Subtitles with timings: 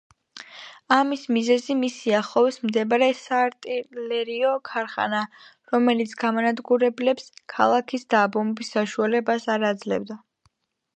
[0.95, 5.45] ამის მიზეზი მის სიახლოვეს მდებარე საარტილერიო ქარხანაა,
[5.77, 10.23] რომელიც გამანადგურებლებს ქალაქის დაბომბვის საშუალებას არ აძლევდა.